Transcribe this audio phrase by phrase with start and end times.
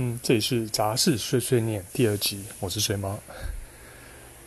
[0.00, 3.18] 嗯，这里是杂事碎碎念第二集，我是水猫。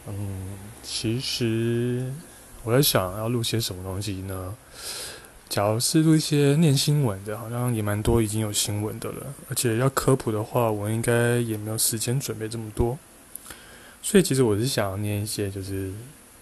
[0.08, 2.10] 嗯，其实
[2.64, 4.56] 我在想要录些什么东西呢？
[5.50, 12.98] 假如是录一些念新闻的，好像也蛮多已经有新闻的了，而且要科普的话，我应该也没有时间准备这么多。
[14.02, 15.92] 所以其实我是想要念一些，就是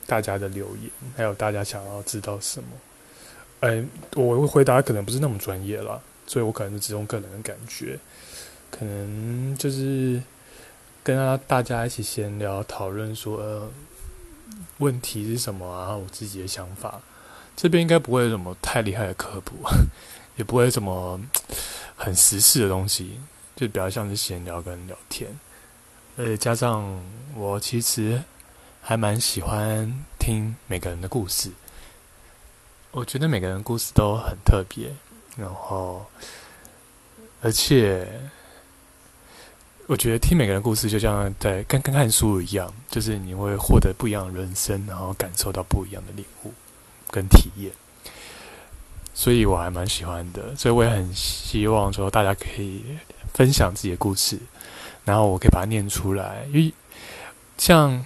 [0.05, 2.69] 大家的留言，还有大家想要知道什么。
[3.61, 3.83] 哎，
[4.13, 7.97] 我会回答可能不是那么专业了，所以我可能是只用个人的感觉。
[8.71, 10.21] 可能就是
[11.03, 13.69] 跟大家一起闲聊讨论说，呃，
[14.77, 15.95] 问题是什么啊？
[15.95, 17.01] 我自己的想法，
[17.55, 19.55] 这边应该不会有什么太厉害的科普，
[20.37, 21.19] 也不会什么
[21.95, 23.19] 很时事的东西，
[23.55, 25.29] 就比较像是闲聊跟聊天。
[26.17, 27.03] 而且加上
[27.35, 28.21] 我其实
[28.81, 31.49] 还蛮喜欢听每个人的故事，
[32.91, 34.93] 我觉得每个人故事都很特别，
[35.35, 36.05] 然后
[37.41, 38.07] 而且。
[39.89, 46.53] 我觉得听每个人的故事，就像在跟跟看书一样，就是你会获得不一样的人生，然后感受到不一样的领悟
[47.09, 47.71] 跟体验。
[49.15, 52.83] 所以我还蛮喜欢的，所以我也很希望说大家可以
[53.33, 54.37] 分享自己的故事，
[55.05, 56.45] 然后我可以把它念出来。
[56.53, 56.71] 因为
[57.57, 58.05] 像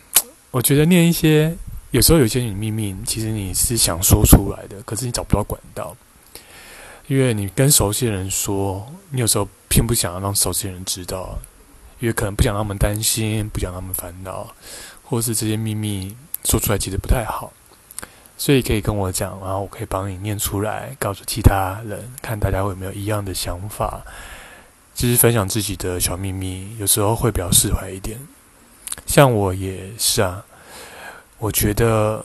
[0.51, 1.53] 我觉得念一些，
[1.91, 5.93] 有时候有些你秘密，其实你是想说出来的，可是你找不到管道，
[7.07, 11.37] 因为你跟熟悉的人说，你有时候偏不想要让熟悉的人知道。
[12.03, 14.53] 因为可能不想让他们担心，不想让他们烦恼，
[15.03, 17.53] 或是这些秘密说出来其实不太好，
[18.37, 24.01] 所以可以跟我讲，然后我可以帮你念出来，告诉其他人，看大家有没有一样的想法。
[24.93, 28.19] 其实分享自己的小秘密，有时候会比较释怀一点。
[29.05, 30.43] 像我也是啊，
[31.37, 32.21] 我觉得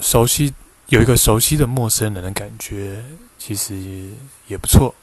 [0.00, 0.54] 熟悉
[0.86, 3.04] 有一个熟悉的陌生人的感觉，
[3.38, 4.08] 其实
[4.46, 4.94] 也不错。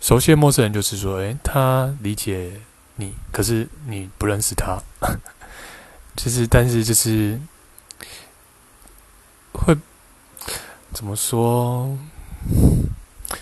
[0.00, 2.50] 熟悉的陌生人就是说，诶，他理解。
[2.96, 4.80] 你可是你不认识他，
[6.16, 7.40] 就是但是就是
[9.52, 9.76] 会
[10.92, 11.98] 怎么说？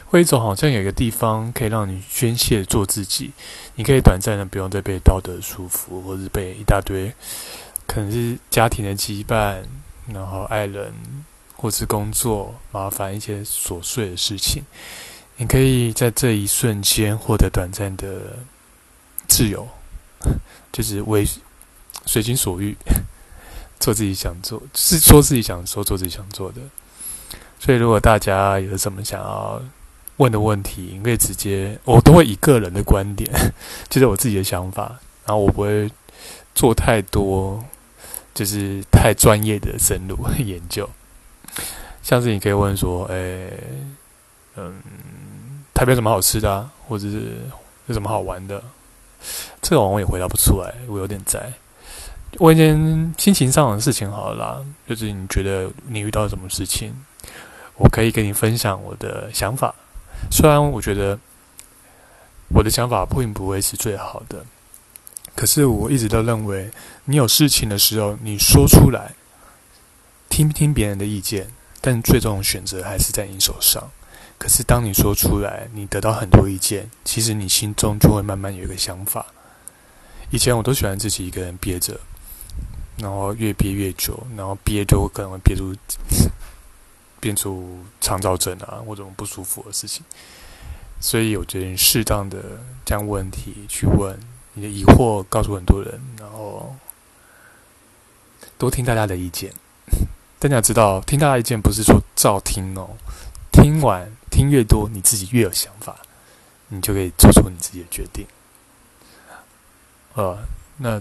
[0.07, 3.33] 会一种好像有一个地方可以让你宣泄做自己，
[3.75, 7.13] 你可以短暂的不用再被道德束缚，或者被一大堆
[7.87, 9.63] 可能是家庭的羁绊，
[10.07, 10.93] 然后爱人
[11.57, 14.63] 或是工作麻烦一些琐碎的事情，
[15.37, 18.39] 你可以在这一瞬间获得短暂的。
[19.33, 19.67] 自由
[20.71, 21.27] 就是为
[22.05, 22.77] 随心所欲
[23.81, 26.61] 做自己想做，是说自己想说做自己想做的。
[27.59, 29.63] 所以，如果大家有什么想要
[30.17, 33.31] 问的问题，你可以直接，我都会以个人的观点，
[33.89, 35.91] 就是我自己的想法，然后我不会
[36.55, 37.65] 做太多，
[38.35, 40.89] 就是太专业的深入研究。
[42.03, 43.57] 像是你可以问说，诶，
[44.57, 44.75] 嗯，
[45.73, 47.39] 台北有什么好吃的，啊或者是
[47.87, 48.63] 有什么好玩的？
[49.61, 51.53] 这个我也回答不出来，我有点在。
[52.39, 56.95] 问一件心情上的事情好了啦，就是你觉得你遇到什么事情，
[57.77, 59.75] 我可以跟你分享我的想法。
[60.31, 61.19] 虽然我觉得
[62.49, 64.47] 我的想法并不会是最好的，
[65.37, 66.71] 可是我一直都认为，
[67.05, 69.13] 你有事情的时候，你说出来，
[70.31, 71.49] 听听别人的意见，
[71.83, 73.91] 但最终选择还是在你手上。
[74.43, 79.25] 可是，当你说出来，你得到很多意见，其实你心中就会慢慢有一个想法。
[80.31, 82.01] 以前我都喜欢自己一个人憋着，
[82.99, 85.73] 然后越憋越久，然后憋就可能会憋出
[87.21, 90.05] 变出肠燥症啊，或者不舒服的事情。
[91.01, 92.43] 所以，我觉得适当的
[92.85, 94.19] 将问题去问，
[94.55, 96.75] 你的疑惑告诉很多人，然后
[98.59, 99.53] 多听大家的意见。
[100.41, 102.91] 大家知道，听大家意见不是说照听哦，
[103.63, 104.11] 听完。
[104.29, 105.95] 听越多，你自己越有想法，
[106.69, 108.27] 你就可以做出你自己的决定。
[110.15, 110.39] 呃，
[110.79, 111.01] 那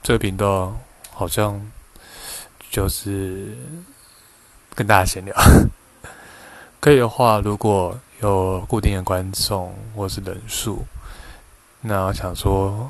[0.00, 0.78] 这频道
[1.10, 1.60] 好像
[2.70, 3.56] 就是
[4.72, 5.34] 跟大家闲聊。
[6.78, 10.86] 可以的话，如果有固定的观众或是人数，
[11.80, 12.88] 那我想说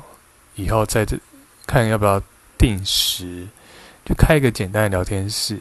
[0.53, 1.19] 以后在这
[1.65, 2.21] 看要不要
[2.55, 3.47] 定时
[4.05, 5.59] 就开一个简单的聊天室，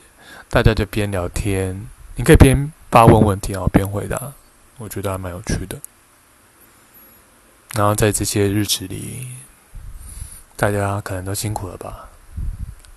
[0.50, 1.87] 大家就边聊天，
[2.20, 2.70] 你可以边。
[2.90, 4.32] 发问问题然后边回答，
[4.76, 5.78] 我觉得还蛮有趣的。
[7.72, 9.28] 然后在这些日子里，
[10.55, 12.11] 大家可能都辛苦了吧？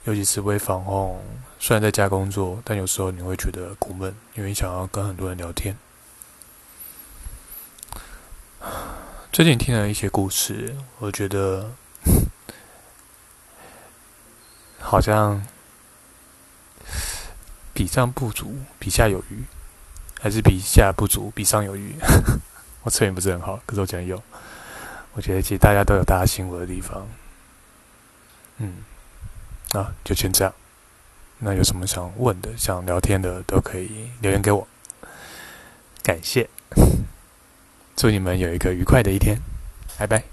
[0.04, 1.22] 尤其是微防控，
[1.58, 5.78] 虽然在家工作，但有时候你会觉得苦闷，因为想要跟很多人聊天。
[9.32, 11.72] 最近听了一些故事，我觉得
[14.80, 15.46] 好像
[17.84, 19.44] 比上不足，比下有余。
[20.22, 21.94] 还是比下不足，比上有余。
[22.84, 24.24] 我词源不是很好，可是我讲有。
[25.12, 27.06] 我觉得其实大家都有大家辛苦的地方。
[28.60, 28.76] 嗯，
[29.74, 30.54] 啊，就先这样。
[31.40, 34.66] 那有什么想问的、想聊天的，都可以留言给我。
[36.02, 36.48] 感谢，
[37.98, 39.42] 祝你们有一个愉快的一天，
[40.00, 40.33] 拜拜。